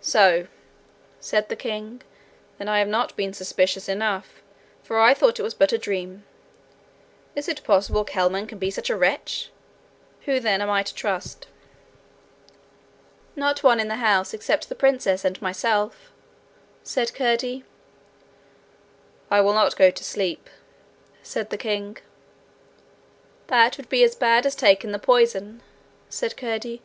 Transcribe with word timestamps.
'So!' 0.00 0.48
said 1.20 1.48
the 1.48 1.54
king. 1.54 2.02
'Then 2.58 2.68
I 2.68 2.80
have 2.80 2.88
not 2.88 3.14
been 3.14 3.32
suspicious 3.32 3.88
enough, 3.88 4.42
for 4.82 4.98
I 4.98 5.14
thought 5.14 5.38
it 5.38 5.44
was 5.44 5.54
but 5.54 5.72
a 5.72 5.78
dream! 5.78 6.24
Is 7.36 7.46
it 7.46 7.62
possible 7.62 8.02
Kelman 8.02 8.48
can 8.48 8.58
be 8.58 8.72
such 8.72 8.90
a 8.90 8.96
wretch? 8.96 9.50
Who 10.22 10.40
then 10.40 10.60
am 10.60 10.68
I 10.70 10.82
to 10.82 10.92
trust?' 10.92 11.46
'Not 13.36 13.62
one 13.62 13.78
in 13.78 13.86
the 13.86 13.98
house, 14.02 14.34
except 14.34 14.68
the 14.68 14.74
princess 14.74 15.24
and 15.24 15.40
myself,' 15.40 16.10
said 16.82 17.14
Curdie. 17.14 17.62
'I 19.30 19.40
will 19.40 19.54
not 19.54 19.76
go 19.76 19.92
to 19.92 20.02
sleep,' 20.02 20.50
said 21.22 21.50
the 21.50 21.56
king. 21.56 21.98
'That 23.46 23.76
would 23.76 23.88
be 23.88 24.02
as 24.02 24.16
bad 24.16 24.46
as 24.46 24.56
taking 24.56 24.90
the 24.90 24.98
poison,' 24.98 25.62
said 26.08 26.36
Curdie. 26.36 26.82